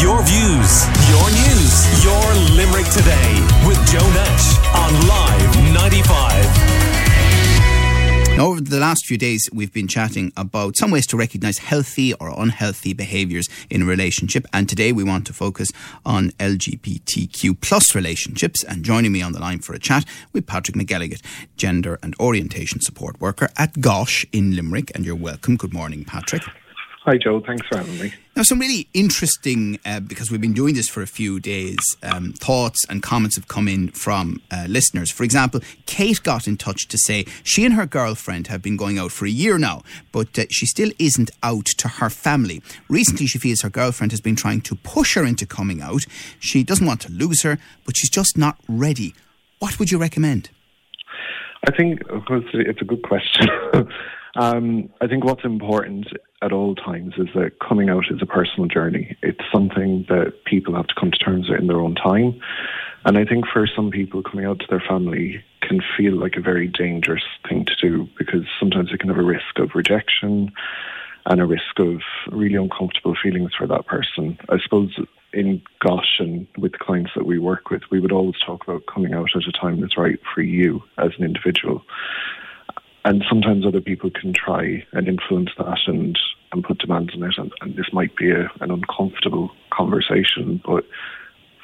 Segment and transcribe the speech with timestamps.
[0.00, 6.46] Your views, your news, your Limerick today with Joe Nash on Live 95.
[8.36, 12.14] Now, over the last few days, we've been chatting about some ways to recognise healthy
[12.14, 15.72] or unhealthy behaviours in a relationship, and today we want to focus
[16.06, 18.62] on LGBTQ plus relationships.
[18.62, 21.20] And joining me on the line for a chat with Patrick McGilligan,
[21.56, 24.92] gender and orientation support worker at GOSHH in Limerick.
[24.94, 25.56] And you're welcome.
[25.56, 26.44] Good morning, Patrick.
[27.08, 27.40] Hi, Joe.
[27.40, 28.12] Thanks for having me.
[28.36, 32.34] Now, some really interesting, uh, because we've been doing this for a few days, um,
[32.34, 35.10] thoughts and comments have come in from uh, listeners.
[35.10, 38.98] For example, Kate got in touch to say she and her girlfriend have been going
[38.98, 42.60] out for a year now, but uh, she still isn't out to her family.
[42.90, 46.02] Recently, she feels her girlfriend has been trying to push her into coming out.
[46.40, 47.56] She doesn't want to lose her,
[47.86, 49.14] but she's just not ready.
[49.60, 50.50] What would you recommend?
[51.66, 53.48] I think it's a good question.
[54.38, 56.06] um, I think what's important
[56.42, 59.16] at all times is that coming out is a personal journey.
[59.20, 62.40] It's something that people have to come to terms with in their own time.
[63.04, 66.40] And I think for some people, coming out to their family can feel like a
[66.40, 70.52] very dangerous thing to do because sometimes it can have a risk of rejection
[71.26, 74.38] and a risk of really uncomfortable feelings for that person.
[74.48, 74.94] I suppose
[75.32, 78.86] in GOSHH and with the clients that we work with, we would always talk about
[78.86, 81.82] coming out at a time that's right for you as an individual
[83.08, 86.18] and sometimes other people can try and influence that and
[86.52, 90.84] and put demands on it, and, and this might be a, an uncomfortable conversation, but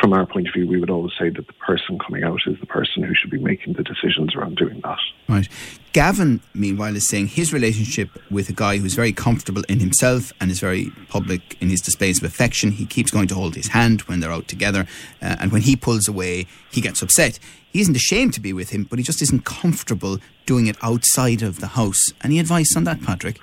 [0.00, 2.56] from our point of view, we would always say that the person coming out is
[2.60, 4.98] the person who should be making the decisions around doing that.
[5.28, 5.48] Right.
[5.92, 10.50] Gavin, meanwhile, is saying his relationship with a guy who's very comfortable in himself and
[10.50, 12.72] is very public in his displays of affection.
[12.72, 14.86] He keeps going to hold his hand when they're out together,
[15.22, 17.38] uh, and when he pulls away, he gets upset.
[17.72, 21.42] He isn't ashamed to be with him, but he just isn't comfortable doing it outside
[21.42, 22.12] of the house.
[22.22, 23.38] Any advice on that, Patrick?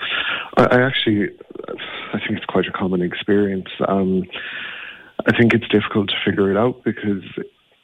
[0.58, 1.30] I, actually,
[2.14, 3.70] I think it's quite a common experience.
[3.88, 4.24] Um,
[5.28, 7.24] I think it's difficult to figure it out because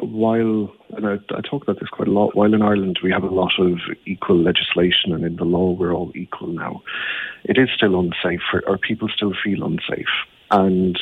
[0.05, 3.23] while, and I, I, talk about this quite a lot, while in Ireland we have
[3.23, 6.81] a lot of equal legislation and in the law we're all equal now,
[7.43, 10.07] it is still unsafe, for, or people still feel unsafe.
[10.51, 10.99] And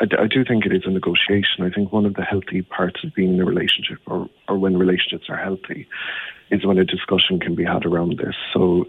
[0.00, 1.64] I, I do think it is a negotiation.
[1.64, 4.76] I think one of the healthy parts of being in a relationship, or, or when
[4.76, 5.86] relationships are healthy,
[6.50, 8.34] is when a discussion can be had around this.
[8.52, 8.86] So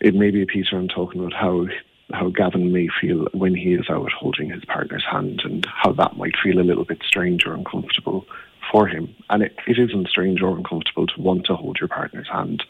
[0.00, 1.66] it may be a piece around talking about how
[2.12, 6.16] how Gavin may feel when he is out holding his partner's hand and how that
[6.16, 8.24] might feel a little bit strange or uncomfortable
[8.76, 9.14] for him.
[9.30, 12.62] And it, it isn't strange or uncomfortable to want to hold your partner's hand.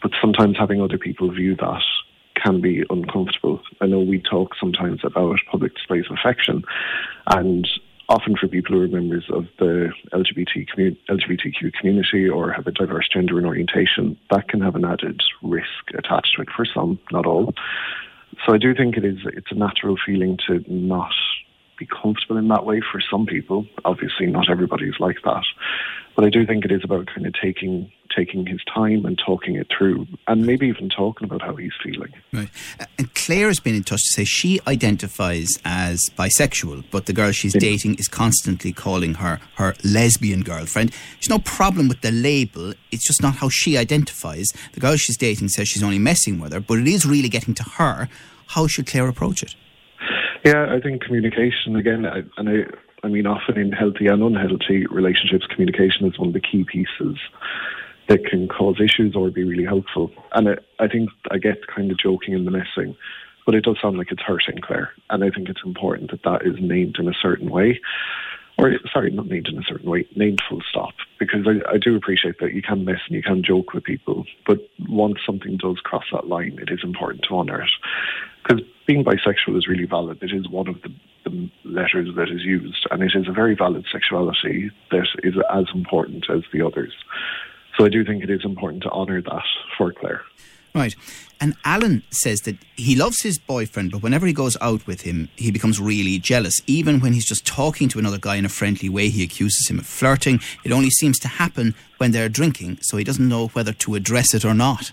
[0.00, 1.82] But sometimes having other people view that
[2.42, 3.60] can be uncomfortable.
[3.80, 6.62] I know we talk sometimes about public displays of affection,
[7.26, 7.68] and
[8.08, 13.08] often for people who are members of the LGBT LGBTQ community or have a diverse
[13.12, 17.26] gender and orientation, that can have an added risk attached to it for some, not
[17.26, 17.52] all.
[18.46, 21.12] So I do think it is it's a natural feeling to not
[21.78, 23.66] be comfortable in that way for some people.
[23.84, 25.44] Obviously, not everybody's like that,
[26.16, 29.54] but I do think it is about kind of taking taking his time and talking
[29.54, 32.12] it through, and maybe even talking about how he's feeling.
[32.32, 32.48] Right.
[32.80, 37.12] Uh, and Claire has been in touch to say she identifies as bisexual, but the
[37.12, 37.60] girl she's yeah.
[37.60, 40.92] dating is constantly calling her her lesbian girlfriend.
[41.20, 44.48] She's no problem with the label; it's just not how she identifies.
[44.72, 47.54] The girl she's dating says she's only messing with her, but it is really getting
[47.54, 48.08] to her.
[48.48, 49.54] How should Claire approach it?
[50.48, 54.86] Yeah, I think communication again, I, and I, I mean, often in healthy and unhealthy
[54.86, 57.18] relationships, communication is one of the key pieces
[58.08, 60.10] that can cause issues or be really helpful.
[60.32, 62.96] And I, I think I get kind of joking in the messing,
[63.44, 66.46] but it does sound like it's hurting Claire, and I think it's important that that
[66.46, 67.78] is named in a certain way
[68.58, 70.92] or sorry, not named in a certain way, named full stop.
[71.18, 74.26] Because I, I do appreciate that you can mess and you can joke with people,
[74.46, 74.58] but
[74.88, 77.70] once something does cross that line, it is important to honour it.
[78.88, 80.22] Being bisexual is really valid.
[80.22, 80.88] It is one of the,
[81.24, 85.66] the letters that is used, and it is a very valid sexuality that is as
[85.74, 86.94] important as the others.
[87.76, 89.44] So I do think it is important to honour that
[89.76, 90.22] for Claire.
[90.74, 90.96] Right.
[91.38, 95.28] And Alan says that he loves his boyfriend, but whenever he goes out with him,
[95.36, 96.54] he becomes really jealous.
[96.66, 99.78] Even when he's just talking to another guy in a friendly way, he accuses him
[99.78, 100.40] of flirting.
[100.64, 104.32] It only seems to happen when they're drinking, so he doesn't know whether to address
[104.32, 104.92] it or not.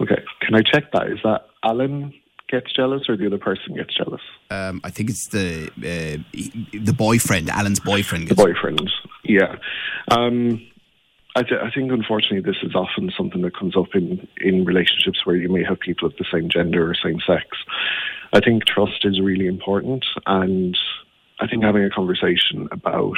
[0.00, 0.20] Okay.
[0.40, 1.06] Can I check that?
[1.06, 2.12] Is that Alan
[2.52, 4.20] gets jealous or the other person gets jealous?
[4.50, 6.38] Um, I think it's the uh,
[6.72, 8.28] the boyfriend, Alan's boyfriend.
[8.28, 8.88] the boyfriend,
[9.24, 9.56] yeah.
[10.08, 10.64] Um,
[11.34, 15.24] I, th- I, think unfortunately this is often something that comes up in, in relationships
[15.24, 17.46] where you may have people of the same gender or same sex.
[18.34, 20.76] I think trust is really important, and
[21.40, 23.16] I think having a conversation about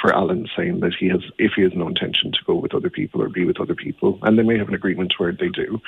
[0.00, 2.88] for Alan saying that he has, if he has no intention to go with other
[2.88, 5.80] people or be with other people, and they may have an agreement where they do,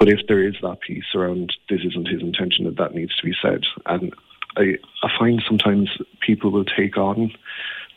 [0.00, 3.22] but if there is that piece around this isn't his intention, that that needs to
[3.22, 3.64] be said.
[3.84, 4.14] And
[4.56, 7.30] I, I find sometimes people will take on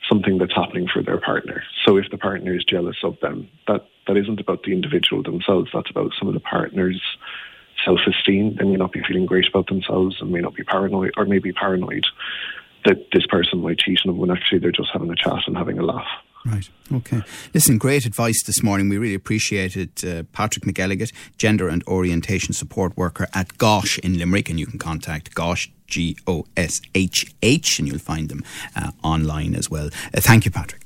[0.10, 1.64] something that's happening for their partner.
[1.86, 5.70] So if the partner is jealous of them, that, that isn't about the individual themselves,
[5.74, 7.02] that's about some of the partner's
[7.86, 8.58] self esteem.
[8.58, 11.40] They may not be feeling great about themselves and may not be paranoid or may
[11.40, 12.06] be paranoid
[12.84, 15.56] that this person might cheat on them when actually they're just having a chat and
[15.56, 16.08] having a laugh.
[16.46, 16.70] Right.
[16.92, 17.22] Okay.
[17.54, 18.90] Listen, great advice this morning.
[18.90, 20.04] We really appreciate it.
[20.04, 24.78] Uh, Patrick McElligott, Gender and Orientation Support Worker at GOSHH in Limerick, and you can
[24.78, 28.44] contact GOSHH, G O S H H, and you'll find them
[28.76, 29.90] uh, online as well.
[30.14, 30.82] Uh, thank you, Patrick.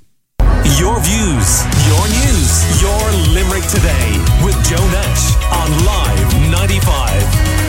[0.77, 3.01] Your views, your news, your
[3.33, 4.10] Limerick today
[4.44, 7.67] with Joe Nash on Live 95.